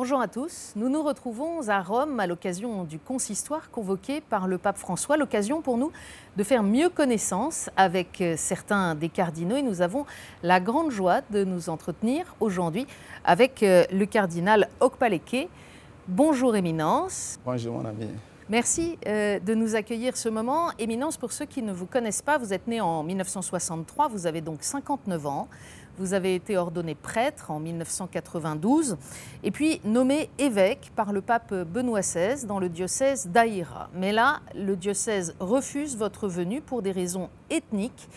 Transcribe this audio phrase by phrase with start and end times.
[0.00, 0.74] Bonjour à tous.
[0.76, 5.16] Nous nous retrouvons à Rome à l'occasion du consistoire convoqué par le pape François.
[5.16, 5.90] L'occasion pour nous
[6.36, 10.06] de faire mieux connaissance avec euh, certains des cardinaux et nous avons
[10.44, 12.86] la grande joie de nous entretenir aujourd'hui
[13.24, 15.48] avec euh, le cardinal Okpaleke.
[16.06, 17.40] Bonjour Éminence.
[17.44, 18.06] Bonjour mon ami.
[18.50, 20.70] Merci euh, de nous accueillir ce moment.
[20.78, 24.40] Éminence, pour ceux qui ne vous connaissent pas, vous êtes né en 1963, vous avez
[24.40, 25.48] donc 59 ans.
[25.98, 28.96] Vous avez été ordonné prêtre en 1992
[29.42, 33.90] et puis nommé évêque par le pape Benoît XVI dans le diocèse d'Aïra.
[33.92, 38.08] Mais là, le diocèse refuse votre venue pour des raisons ethniques.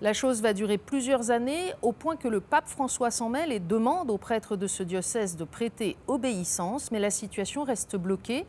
[0.00, 3.60] La chose va durer plusieurs années au point que le pape François s'en mêle et
[3.60, 8.46] demande aux prêtres de ce diocèse de prêter obéissance, mais la situation reste bloquée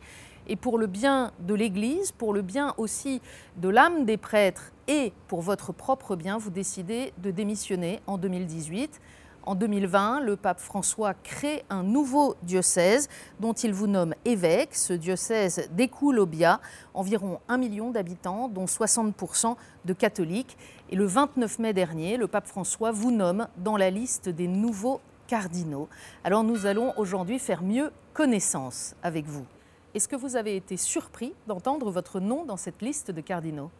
[0.48, 3.20] et pour le bien de l'Église, pour le bien aussi
[3.56, 9.00] de l'âme des prêtres et pour votre propre bien, vous décidez de démissionner en 2018.
[9.44, 13.08] En 2020, le pape François crée un nouveau diocèse
[13.40, 14.74] dont il vous nomme évêque.
[14.74, 16.60] Ce diocèse découle au Bia,
[16.94, 20.56] environ un million d'habitants, dont 60% de catholiques.
[20.90, 25.00] Et le 29 mai dernier, le pape François vous nomme dans la liste des nouveaux
[25.26, 25.88] cardinaux.
[26.22, 29.46] Alors nous allons aujourd'hui faire mieux connaissance avec vous.
[29.94, 33.70] Est-ce que vous avez été surpris d'entendre votre nom dans cette liste de cardinaux?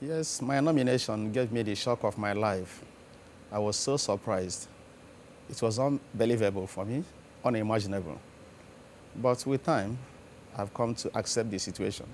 [0.00, 2.82] Yes, my nomination gave me the shock of my life.
[3.52, 4.68] I was so surprised.
[5.50, 7.02] It was unbelievable for me,
[7.44, 8.16] unimaginable.
[9.16, 9.98] But with time,
[10.56, 12.06] I've come to accept the situation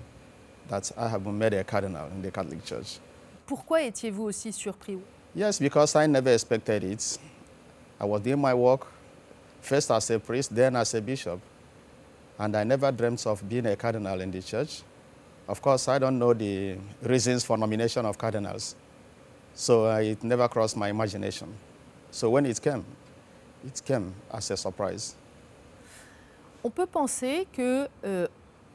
[0.67, 2.99] that I have been made a cardinal in the Catholic Church.
[3.45, 4.97] Pourquoi étiez-vous aussi surpris?
[5.35, 7.19] Yes, because I never expected it.
[7.99, 8.87] I was doing my work
[9.61, 11.39] first as a priest, then as a bishop.
[12.39, 14.81] And I never dreamt of being a cardinal in the church.
[15.47, 18.75] Of course, I don't know the reasons for nomination of cardinals,
[19.53, 21.47] so it never crossed my imagination.
[22.11, 22.83] So when it came,
[23.65, 25.15] it came as a surprise.
[26.63, 28.27] On peut penser que, euh,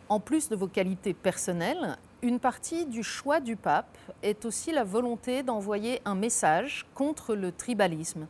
[0.08, 4.84] en plus de vos qualités personnelles, une partie du choix du pape est aussi la
[4.84, 8.26] volonté d'envoyer un message contre le tribalisme.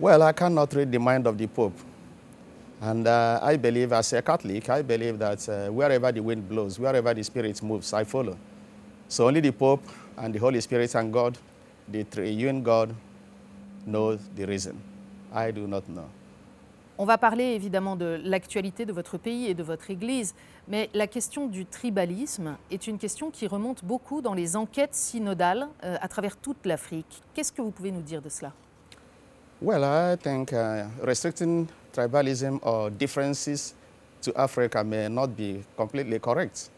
[0.00, 1.78] Well, I cannot read the mind of the Pope.
[2.82, 6.80] And uh, I believe, as a Catholic, I believe that uh, wherever the wind blows,
[6.80, 8.36] wherever the Spirit moves, I follow.
[9.06, 9.84] So only the Pope
[10.18, 11.38] and the Holy Spirit and God,
[11.86, 12.92] the triune God,
[13.86, 14.82] know the reason.
[15.32, 16.08] I do not know.
[16.98, 20.34] On va parler évidemment de l'actualité de votre pays et de votre Église,
[20.66, 25.68] mais la question du tribalisme est une question qui remonte beaucoup dans les enquêtes synodales
[25.84, 27.22] euh, à travers toute l'Afrique.
[27.32, 28.52] Qu'est-ce que vous pouvez nous dire de cela?
[29.60, 33.74] Well, I think uh, restricting tribalism or differences
[34.22, 36.70] to Africa may not be completely correct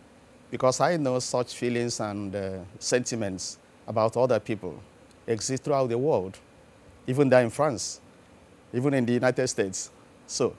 [0.51, 4.81] because I know such feelings and uh, sentiments about other people
[5.27, 6.39] exist throughout the world,
[7.07, 8.01] even there in France,
[8.73, 9.91] even in the United States.
[10.27, 10.55] So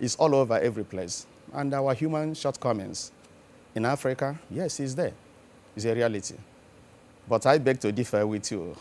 [0.00, 1.26] it's all over every place.
[1.52, 3.12] And our human shortcomings
[3.74, 5.12] in Africa, yes, it's there.
[5.76, 6.34] It's a reality.
[7.28, 8.76] But I beg to differ with you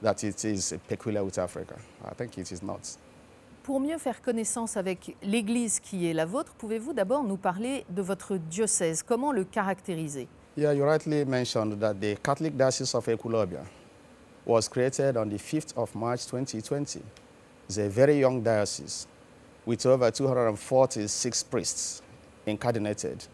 [0.00, 1.76] that it is peculiar with Africa.
[2.04, 2.96] I think it is not.
[3.66, 8.00] Pour mieux faire connaissance avec l'Église qui est la vôtre, pouvez-vous d'abord nous parler de
[8.00, 9.02] votre diocèse?
[9.02, 10.28] Comment le caractériser?
[10.56, 13.64] Yeah, you rightly mentioned that the Catholic Diocese of Ekulobia
[14.46, 17.00] was created on the 5th of March 2020.
[17.68, 19.08] It's a very young diocese
[19.66, 22.02] with over 246 priests
[22.46, 23.26] incardinated,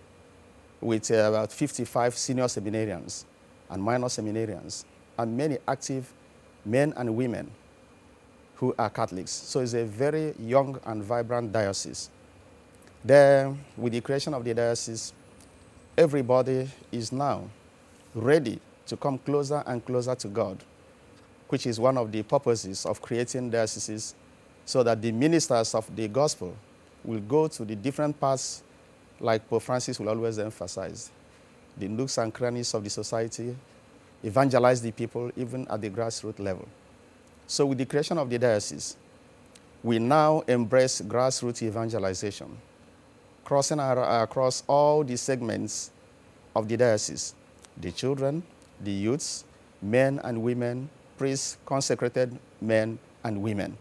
[0.81, 3.27] with uh, about 55 senior seminarians
[3.69, 4.87] and minor seminarians,
[5.19, 6.11] and many active
[6.65, 7.51] men and women
[8.63, 9.33] who are Catholics.
[9.33, 12.09] So it's a very young and vibrant diocese.
[13.05, 15.13] There, with the creation of the diocese,
[15.99, 17.51] everybody is now
[18.15, 20.63] ready to come closer and closer to God,
[21.49, 24.15] which is one of the purposes of creating dioceses
[24.65, 26.55] so that the ministers of the gospel
[27.03, 28.63] will go to the different parts,
[29.19, 31.11] like Pope Francis will always emphasize,
[31.77, 33.57] the nooks and crannies of the society,
[34.23, 36.69] evangelize the people even at the grassroots level.
[37.47, 38.97] So, with the creation of the diocese,
[39.83, 42.57] we now embrace grassroots evangelization,
[43.45, 45.91] crossing our, across all the segments
[46.55, 47.35] of the diocese
[47.77, 48.43] the children,
[48.83, 49.45] the youths,
[49.81, 53.77] men and women, priests, consecrated men and women.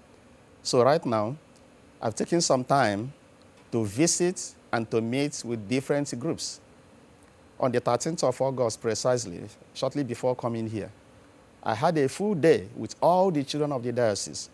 [0.64, 1.36] So, right now,
[2.02, 3.14] I've taken some time
[3.72, 6.60] to visit and to meet with different groups
[7.60, 9.42] on the 13th of August, precisely,
[9.74, 10.92] shortly before coming here,
[11.64, 14.50] I had a full day with all the children of the diocese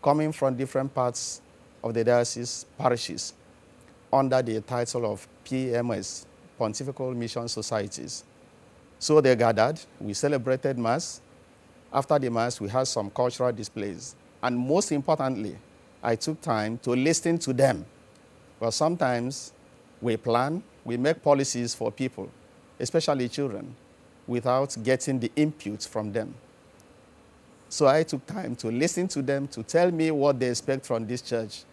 [0.00, 1.40] coming from different parts
[1.82, 3.34] of the diocese parishes
[4.12, 6.24] under the title of PMS,
[6.56, 8.22] Pontifical Mission Societies.
[9.00, 11.20] So they gathered, we celebrated Mass.
[11.92, 14.14] After the Mass, we had some cultural displays.
[14.40, 15.56] And most importantly,
[16.02, 17.84] I took time to listen to them.
[18.60, 19.52] Well, sometimes
[20.00, 22.30] we plan, we make policies for people,
[22.78, 23.74] especially children,
[24.26, 26.34] without getting the input from them.
[27.68, 31.06] So I took time to listen to them, to tell me what they expect from
[31.06, 31.64] this church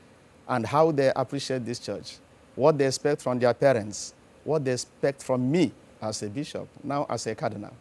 [0.47, 2.17] and how they appreciate this church,
[2.55, 5.71] what they expect from their parents, what they expect from me
[6.01, 7.73] as a bishop, now as a cardinal.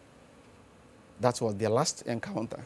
[1.21, 2.65] That was the last encounter.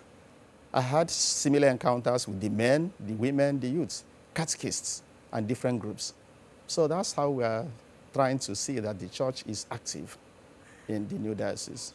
[0.73, 4.05] I had similar encounters with the men, the women, the youths,
[4.35, 5.03] catechists,
[5.33, 6.15] and different groups.
[6.67, 7.67] So that's how we are
[8.13, 10.19] trying to see that the church is active
[10.89, 11.95] in the new diocese.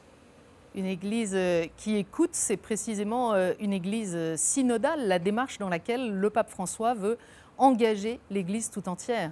[0.76, 5.70] Une église euh, qui écoute, c'est précisément euh, une église euh, synodale, la démarche dans
[5.70, 7.18] laquelle le pape François veut
[7.58, 9.32] engager l'église tout entière.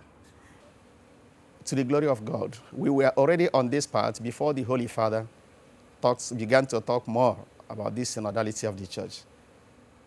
[1.66, 5.25] To the glory of God, we were already on this path before the Holy Father
[6.01, 7.38] talks, began to talk more
[7.69, 9.24] about this synodality of the church.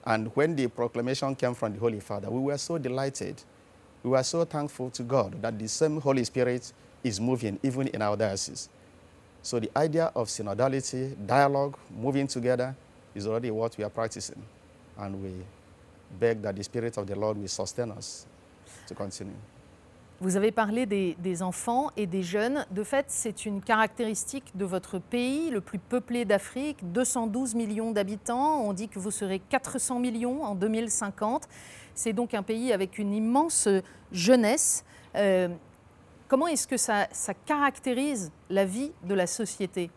[0.04, 3.42] And when the proclamation came from the Holy Father, we were so delighted.
[4.02, 6.72] We were so thankful to God that the same Holy Spirit
[7.04, 8.68] is moving even in our diocese.
[9.42, 12.74] So the idea of synodality, dialogue, moving together
[13.14, 14.42] is already what we are practicing.
[14.98, 15.32] And we
[16.18, 18.26] beg that the Spirit of the Lord will sustain us
[18.86, 19.36] to continue.
[20.22, 22.66] Vous avez parlé des, des enfants et des jeunes.
[22.70, 28.60] De fait, c'est une caractéristique de votre pays, le plus peuplé d'Afrique, 212 millions d'habitants.
[28.60, 31.48] On dit que vous serez 400 millions en 2050.
[31.94, 33.66] C'est donc un pays avec une immense
[34.12, 34.84] jeunesse.
[35.16, 35.48] Euh,
[36.30, 39.90] comment est-ce que ça, ça caractérise la vie de la société?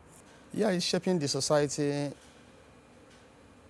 [0.56, 2.10] Yeah, it's shaping the society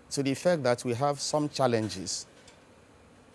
[0.09, 2.25] to the effect that we have some challenges.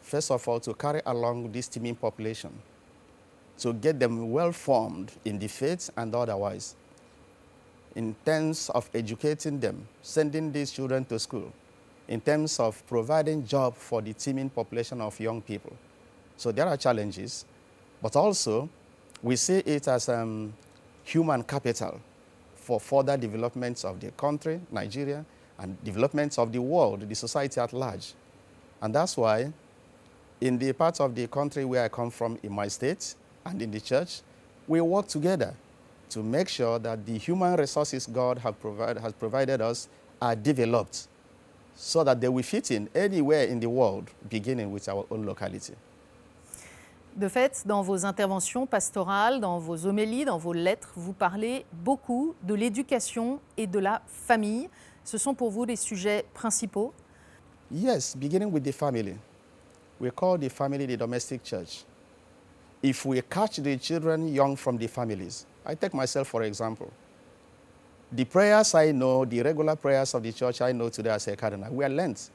[0.01, 2.51] First of all, to carry along this teeming population,
[3.59, 6.75] to get them well formed in the faith and otherwise,
[7.95, 11.53] in terms of educating them, sending these children to school,
[12.09, 15.75] in terms of providing job for the teeming population of young people.
[16.39, 17.45] So there are challenges,
[18.01, 18.71] but also
[19.23, 20.53] we see it as um,
[21.05, 22.01] human capital
[22.57, 25.25] for further developments of the country, Nigeria,
[25.59, 28.13] and developments of the world, the society at large.
[28.81, 29.53] And that's why
[30.41, 33.71] in the part of the country where I come from, in my state and in
[33.71, 34.21] the church,
[34.67, 35.55] we work together
[36.11, 39.89] to make sure that the human resources God provide, has provided us
[40.21, 41.09] are developed
[41.75, 45.75] so that they will fit in anywhere in the world, beginning with our own locality.
[47.17, 52.35] De fait, dans vos interventions pastorales, dans vos homélies, dans vos lettres, vous parlez beaucoup
[52.43, 54.69] de l'éducation et de la famille.
[55.05, 56.93] Ce sont pour vous les sujets principaux
[57.71, 59.17] Yes, beginning with the family.
[60.01, 61.85] We call the family the domestic church.
[62.83, 66.91] If we catch the children young from the families, I take myself for example.
[68.11, 71.37] The prayers I know, the regular prayers of the church I know today as a
[71.37, 72.31] cardinal, were learnt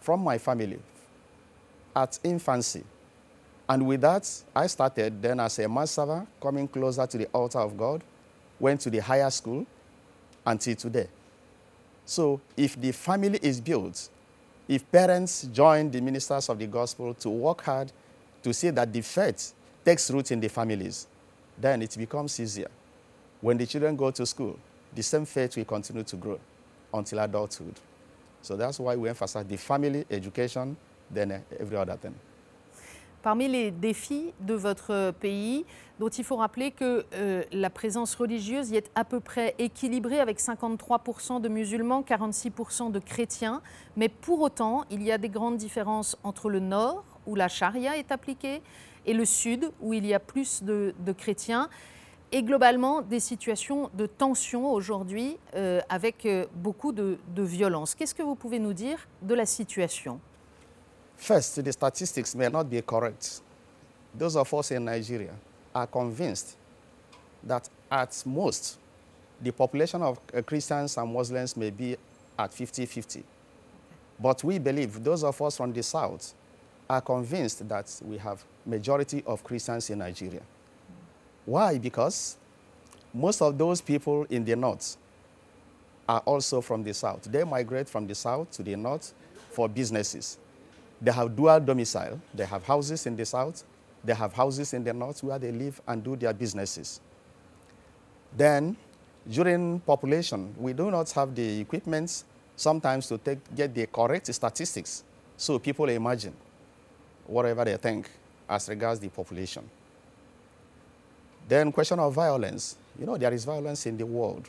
[0.00, 0.78] from my family
[1.96, 2.84] at infancy.
[3.70, 7.60] And with that, I started then as a mass server, coming closer to the altar
[7.60, 8.02] of God,
[8.58, 9.64] went to the higher school
[10.44, 11.06] until today.
[12.04, 14.08] So if the family is built,
[14.66, 17.92] if parents join the ministers of the gospel to work hard
[18.42, 19.52] to see that the faith
[19.84, 21.06] takes root in the families,
[21.56, 22.70] then it becomes easier.
[23.40, 24.58] When the children go to school,
[24.92, 26.40] the same faith will continue to grow
[26.92, 27.76] until adulthood.
[28.42, 30.76] So that's why we emphasize the family, education,
[31.08, 32.16] then uh, every other thing.
[33.22, 35.66] Parmi les défis de votre pays,
[35.98, 40.18] dont il faut rappeler que euh, la présence religieuse y est à peu près équilibrée
[40.20, 43.60] avec 53% de musulmans, 46% de chrétiens,
[43.96, 47.98] mais pour autant, il y a des grandes différences entre le nord, où la charia
[47.98, 48.62] est appliquée,
[49.04, 51.68] et le sud, où il y a plus de, chrétiens,
[52.32, 57.94] et globalement des situations de tension aujourd'hui euh, avec euh, beaucoup de violence.
[57.94, 60.20] Qu'est-ce que vous pouvez nous dire de la situation?
[61.20, 63.42] First, the statistics may not be correct.
[64.14, 65.34] Those of us in Nigeria
[65.74, 66.56] are convinced
[67.44, 68.78] that at most,
[69.40, 71.94] the population of uh, Christians and Muslims may be
[72.38, 73.22] at 50 50.
[74.18, 76.32] But we believe, those of us from the south
[76.88, 80.42] are convinced that we have majority of Christians in Nigeria.
[81.44, 81.76] Why?
[81.76, 82.38] Because
[83.12, 84.96] most of those people in the north
[86.08, 87.24] are also from the south.
[87.24, 89.12] They migrate from the south to the north
[89.50, 90.38] for businesses.
[91.00, 92.20] They have dual domicile.
[92.34, 93.64] They have houses in the south,
[94.04, 97.00] they have houses in the north where they live and do their businesses.
[98.36, 98.76] Then,
[99.28, 102.24] during population, we do not have the equipment
[102.56, 105.04] sometimes to take, get the correct statistics
[105.36, 106.34] so people imagine
[107.26, 108.10] whatever they think
[108.48, 109.68] as regards the population.
[111.48, 112.76] Then question of violence.
[112.98, 114.48] You know, there is violence in the world.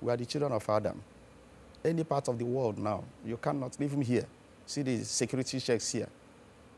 [0.00, 1.00] We are the children of Adam.
[1.84, 4.26] Any part of the world now, you cannot leave him here.
[4.66, 6.08] See the security checks here.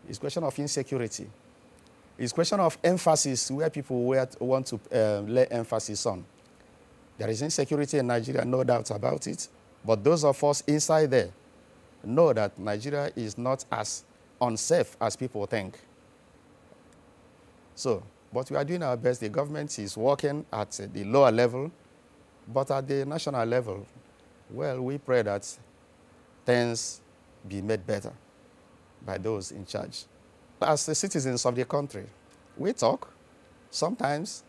[0.09, 1.27] It's a question of insecurity.
[2.19, 6.25] It's a question of emphasis where people want to uh, lay emphasis on.
[7.19, 9.49] There is insecurity in Nigeria, no doubt about it.
[9.85, 11.31] But those of us inside there
[12.05, 14.05] know that Nigeria is not as
[14.41, 15.79] unsafe as people think.
[17.75, 18.03] So,
[18.33, 19.21] but we are doing our best.
[19.21, 21.71] The government is working at the lower level,
[22.53, 23.87] but at the national level,
[24.51, 25.47] well, we pray that
[26.45, 27.01] things
[27.49, 28.13] be made better
[29.05, 30.05] by those in charge.
[30.61, 32.05] As the citizens of the country,
[32.57, 33.09] we talk.
[33.71, 34.43] Sometimes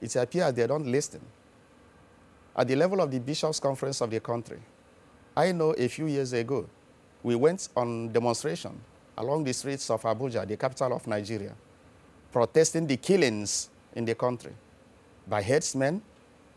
[0.00, 1.20] it appears they don't listen.
[2.56, 4.58] At the level of the bishops' conference of the country,
[5.36, 6.66] I know a few years ago,
[7.22, 8.80] we went on demonstration
[9.16, 11.54] along the streets of Abuja, the capital of Nigeria,
[12.32, 14.52] protesting the killings in the country
[15.26, 16.02] by headsmen,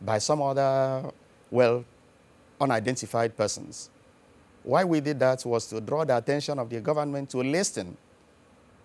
[0.02, 1.12] by some other,
[1.52, 1.84] well,
[2.60, 3.90] unidentified persons.
[4.64, 7.98] Why we did that was to draw the attention of the government to listen,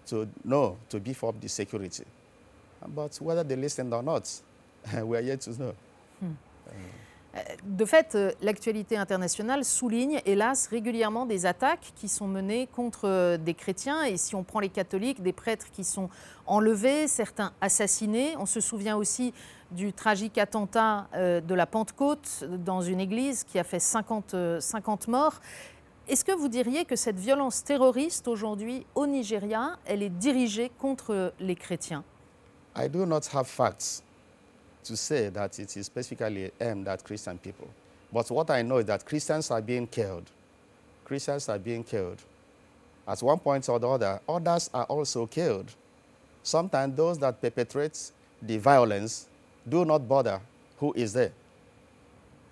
[0.07, 2.05] to know, to beef up the security.
[2.87, 4.29] But whether they listened or not,
[5.03, 5.75] we are yet to know.
[6.21, 6.33] Hmm.
[7.65, 13.37] De fait, euh, l'actualité internationale souligne, hélas, régulièrement des attaques qui sont menées contre euh,
[13.37, 14.03] des chrétiens.
[14.05, 16.09] Et si on prend les catholiques, des prêtres qui sont
[16.47, 18.35] enlevés, certains assassinés.
[18.39, 19.35] On se souvient aussi
[19.71, 25.09] du tragique attentat euh, de la Pentecôte dans une église qui a fait 50, 50
[25.09, 25.41] morts.
[26.09, 31.35] Est-ce que vous diriez que cette violence terroriste aujourd'hui au Nigeria, elle est dirigée contre
[31.39, 32.03] les chrétiens?
[34.85, 37.69] To say that it is specifically aimed at Christian people.
[38.13, 40.31] But what I know is that Christians are being killed.
[41.05, 42.23] Christians are being killed.
[43.07, 45.75] At one point or the other, others are also killed.
[46.43, 47.99] Sometimes those that perpetrate
[48.41, 49.27] the violence
[49.69, 50.41] do not bother
[50.79, 51.33] who is there.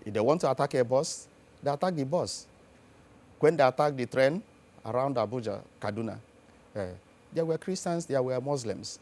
[0.04, 1.28] If they want to attack a bus,
[1.62, 2.46] they attack the bus.
[3.38, 4.42] When they attack the train
[4.84, 6.18] around Abuja, Kaduna,
[6.74, 6.84] uh,
[7.32, 8.98] there were Christians, there were Muslims.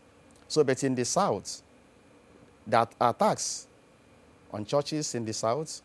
[0.49, 1.63] So, but in the south,
[2.67, 3.67] that attacks
[4.53, 5.83] on churches in the South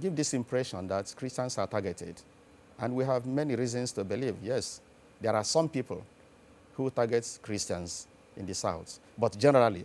[0.00, 2.20] give this impression that Christians are targeted.
[2.78, 4.80] And we have many reasons to believe, yes,
[5.20, 6.04] there are some people
[6.74, 8.06] who target Christians
[8.36, 9.00] in the South.
[9.16, 9.84] But generally,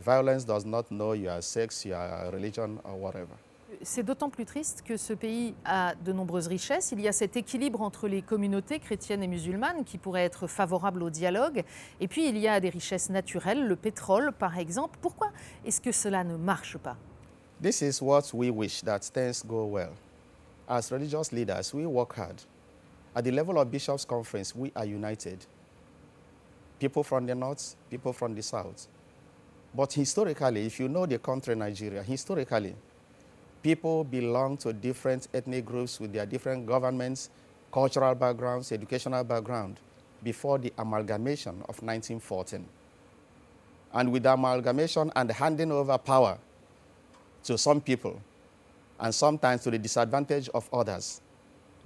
[0.00, 3.34] violence does not know your sex, your religion, or whatever.
[3.82, 6.92] C'est d'autant plus triste que ce pays a de nombreuses richesses.
[6.92, 11.02] Il y a cet équilibre entre les communautés chrétiennes et musulmanes qui pourrait être favorable
[11.02, 11.64] au dialogue.
[12.00, 14.98] Et puis il y a des richesses naturelles, le pétrole par exemple.
[15.00, 15.30] Pourquoi
[15.64, 16.96] est-ce que cela ne marche pas?
[17.62, 19.92] This is what we wish that things go well.
[20.68, 22.42] As religious leaders, we work hard.
[23.14, 25.38] At the level of bishops' conference, we are united.
[26.78, 28.88] People from the north, people from the south.
[29.74, 32.74] But historically, if you know the country Nigeria, historically,
[33.66, 37.30] people belong to different ethnic groups with their different governments,
[37.72, 39.80] cultural backgrounds, educational background
[40.22, 42.64] before the amalgamation of 1914.
[43.92, 46.38] And with the amalgamation and handing over power
[47.42, 48.22] to some people,
[49.00, 51.20] and sometimes to the disadvantage of others,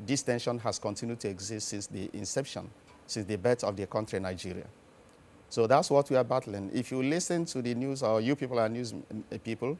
[0.06, 2.68] this tension has continued to exist since the inception,
[3.06, 4.66] since the birth of the country, Nigeria.
[5.48, 6.70] So that's what we are battling.
[6.74, 8.92] If you listen to the news, or you people are news
[9.42, 9.78] people,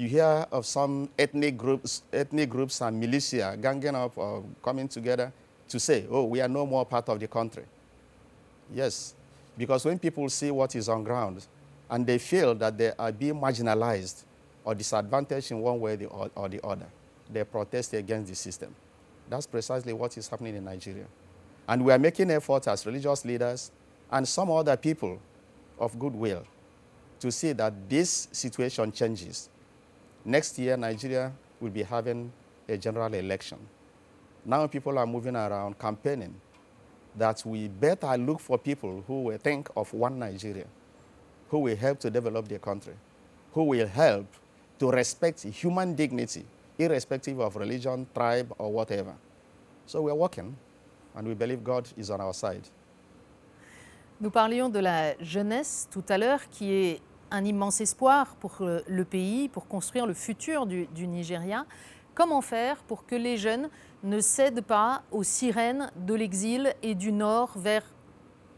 [0.00, 5.30] you hear of some ethnic groups, ethnic groups and militia ganging up or coming together
[5.68, 7.64] to say, oh, we are no more part of the country.
[8.74, 9.14] Yes,
[9.58, 11.46] because when people see what is on ground
[11.90, 14.24] and they feel that they are being marginalized
[14.64, 15.98] or disadvantaged in one way
[16.34, 16.86] or the other,
[17.30, 18.74] they protest against the system.
[19.28, 21.04] That's precisely what is happening in Nigeria.
[21.68, 23.70] And we are making efforts as religious leaders
[24.10, 25.20] and some other people
[25.78, 26.44] of goodwill
[27.20, 29.50] to see that this situation changes
[30.24, 32.32] Next year, Nigeria will be having
[32.68, 33.58] a general election.
[34.44, 36.34] Now people are moving around campaigning
[37.16, 40.66] that we better look for people who will think of one Nigeria,
[41.48, 42.94] who will help to develop their country,
[43.52, 44.26] who will help
[44.78, 46.44] to respect human dignity,
[46.78, 49.14] irrespective of religion, tribe, or whatever.
[49.86, 50.56] So we're working,
[51.14, 52.68] and we believe God is on our side.
[54.20, 57.00] Nous parlions de la jeunesse tout à l'heure qui est
[57.30, 61.64] un immense espoir pour euh, le pays, pour construire le futur du, Nigeria.
[62.14, 63.70] Comment faire pour que les jeunes
[64.02, 67.84] ne cèdent pas aux sirènes de l'exil et du Nord vers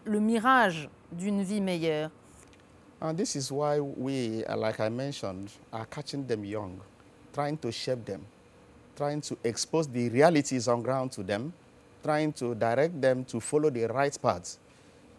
[0.04, 2.10] le mirage d'une vie meilleure?
[3.00, 6.78] And this is why we, like I mentioned, are catching them young,
[7.32, 8.20] trying to shape them,
[8.96, 11.52] trying to expose the realities on ground to them,
[12.04, 14.56] trying to direct them to follow the right path.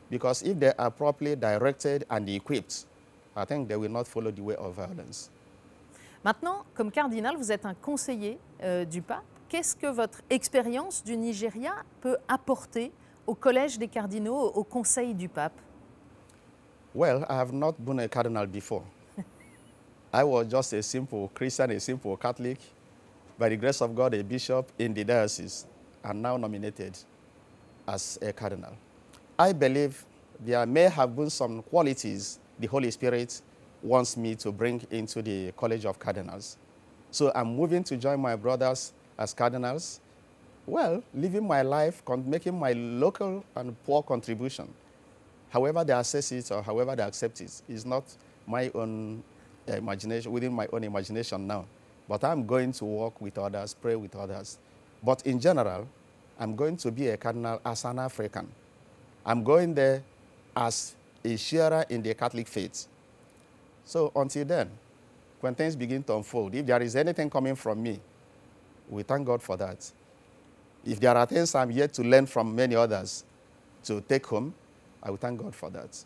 [0.10, 2.86] Because if they are properly directed and equipped,
[3.36, 5.30] I think they will not follow the way of violence.
[6.24, 9.24] Maintenant, comme cardinal, vous êtes un conseiller euh, du pape.
[9.50, 12.92] Qu'est-ce que votre expérience du Nigeria peut apporter
[13.28, 15.54] au Collège des cardinaux, au Conseil du pape?
[16.96, 18.84] Well, I have not been a cardinal before.
[20.14, 22.60] I was just a simple Christian, a simple Catholic,
[23.38, 25.66] by the grace of God, a bishop in the diocese,
[26.04, 26.98] and now nominated
[27.88, 28.74] as a cardinal.
[29.38, 30.06] I believe
[30.40, 33.42] there may have been some qualities the Holy Spirit
[33.82, 36.58] wants me to bring into the College of Cardinals.
[37.12, 40.00] So I'm moving to join my brothers as cardinals.
[40.66, 44.74] Well, living my life, making my local and poor contribution.
[45.50, 48.04] However they assess it or however they accept it is not
[48.48, 49.22] my own
[49.68, 51.66] eh, imagination, within my own imagination now.
[52.08, 54.58] But I'm going to work with others, pray with others.
[55.04, 55.88] But in general,
[56.40, 58.48] I'm going to be a cardinal as an African.
[59.26, 60.02] I'm going there
[60.56, 62.88] as a sharer in the Catholic faith.
[63.86, 64.70] So until then,
[65.42, 68.00] when things begin to unfold, if there is anything coming from me,
[68.90, 69.92] we thank God for that.
[70.86, 73.24] If there are things I'm yet to learn from many others
[73.86, 74.54] to take home,
[75.02, 76.06] I will thank God for that.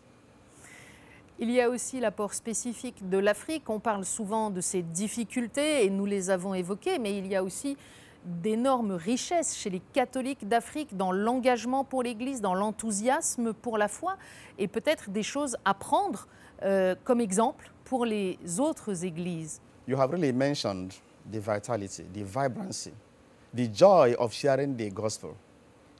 [1.40, 3.70] Il y a aussi l'apport spécifique de l'Afrique.
[3.70, 7.44] On parle souvent de ses difficultés et nous les avons évoquées, mais il y a
[7.44, 7.78] aussi
[8.27, 14.17] d'énormes richesses chez les catholiques d'Afrique dans l'engagement pour l'Église, dans l'enthousiasme pour la foi
[14.57, 16.27] et peut-être des choses à prendre
[16.63, 19.62] euh, comme exemple pour les autres églises.
[19.88, 20.93] You have really mentioned
[21.31, 22.91] the vitality, the vibrancy,
[23.53, 25.36] the joy of sharing the gospel,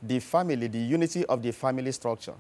[0.04, 2.36] the family, the unity of the family structure.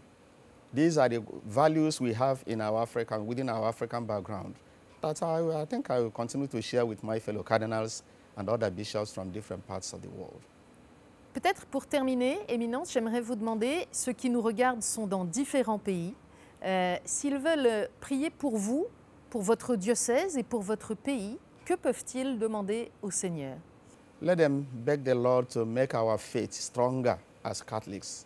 [0.73, 4.55] These are the values we have in our African, within our African background.
[5.01, 8.03] That I, I think I will continue to share with my fellow cardinals
[8.37, 10.41] and other bishops from different parts of the world.
[11.33, 16.15] Peut-être pour terminer, Éminence, j'aimerais vous demander, ceux qui nous regardent sont dans différents pays,
[16.63, 18.87] euh, s'ils veulent prier pour vous,
[19.29, 23.57] pour votre diocèse et pour votre pays, que peuvent-ils demander au Seigneur?
[24.21, 28.25] Let them beg the Lord to make our faith stronger as Catholics.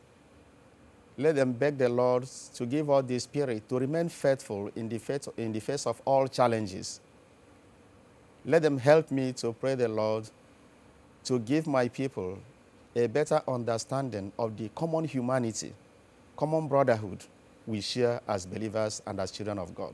[1.18, 2.24] Let them beg the Lord
[2.56, 6.02] to give us the spirit to remain faithful in the face, in the face of
[6.06, 7.02] all challenges.
[8.46, 10.30] Let them help me to pray the Lord
[11.26, 12.40] to give my people
[12.96, 15.74] a better understanding of the common humanity,
[16.36, 17.24] common brotherhood
[17.68, 19.94] we share as believers and as children of God.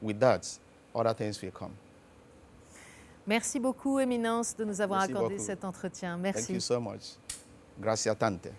[0.00, 0.48] With that,
[0.94, 1.72] other things will come.
[3.26, 5.46] Merci beaucoup, Éminence, de nous avoir Merci accordé beaucoup.
[5.46, 6.16] cet entretien.
[6.18, 6.42] Merci.
[6.46, 7.16] Thank you so much.
[7.80, 8.52] Gracia tante.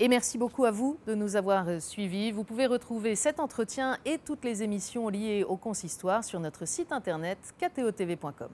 [0.00, 2.32] Et merci beaucoup à vous de nous avoir suivis.
[2.32, 6.90] Vous pouvez retrouver cet entretien et toutes les émissions liées au consistoire sur notre site
[6.90, 8.48] internet ktotv.com.